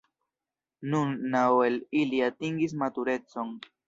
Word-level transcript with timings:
Nun 0.93 1.11
naŭ 1.35 1.43
el 1.65 1.77
ili 1.99 2.21
atingis 2.29 2.73
maturecon. 2.85 3.53